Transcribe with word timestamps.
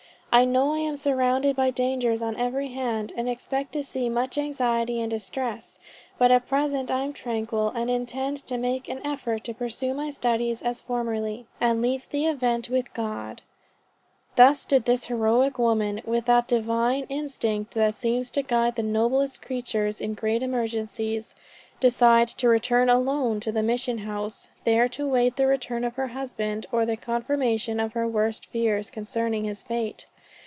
I 0.33 0.45
know 0.45 0.73
I 0.75 0.77
am 0.77 0.95
surrounded 0.95 1.57
by 1.57 1.71
dangers 1.71 2.21
on 2.21 2.37
every 2.37 2.69
hand, 2.69 3.11
and 3.17 3.27
expect 3.27 3.73
to 3.73 3.83
see 3.83 4.07
much 4.07 4.37
anxiety 4.37 5.01
and 5.01 5.11
distress: 5.11 5.77
but 6.17 6.31
at 6.31 6.47
present 6.47 6.89
I 6.89 7.01
am 7.01 7.11
tranquil, 7.11 7.67
and 7.75 7.89
intend 7.89 8.37
to 8.47 8.57
make 8.57 8.87
an 8.87 9.05
effort 9.05 9.43
to 9.43 9.53
pursue 9.53 9.93
my 9.93 10.09
studies 10.09 10.61
as 10.61 10.79
formerly, 10.79 11.47
and 11.59 11.81
leave 11.81 12.07
the 12.09 12.27
event 12.27 12.69
with 12.69 12.93
God." 12.93 13.41
Thus 14.37 14.63
did 14.63 14.85
this 14.85 15.07
heroic 15.07 15.59
woman, 15.59 15.99
with 16.05 16.27
that 16.27 16.47
divine 16.47 17.03
"instinct 17.09 17.73
that 17.73 17.97
seems 17.97 18.31
to 18.31 18.41
guide 18.41 18.75
the 18.77 18.83
noblest 18.83 19.41
natures 19.49 19.99
in 19.99 20.13
great 20.13 20.41
emergencies, 20.41 21.35
decide 21.81 22.29
to 22.29 22.47
return 22.47 22.87
alone 22.89 23.41
to 23.41 23.51
the 23.51 23.61
mission 23.63 23.97
house, 23.97 24.47
there 24.63 24.87
to 24.87 25.03
await 25.07 25.35
the 25.35 25.45
return 25.45 25.83
of 25.83 25.95
her 25.95 26.07
husband, 26.07 26.67
or 26.71 26.85
the 26.85 26.95
confirmation 26.95 27.81
of 27.81 27.91
her 27.91 28.07
worst 28.07 28.45
fears 28.45 28.89
concerning 28.89 29.43
his 29.43 29.61
fate." 29.61 30.05